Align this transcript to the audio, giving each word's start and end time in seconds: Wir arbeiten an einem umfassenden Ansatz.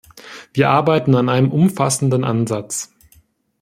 Wir 0.51 0.67
arbeiten 0.71 1.13
an 1.13 1.29
einem 1.29 1.51
umfassenden 1.51 2.23
Ansatz. 2.23 2.91